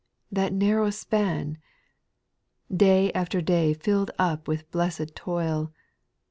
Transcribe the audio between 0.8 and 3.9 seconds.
span!— Day after day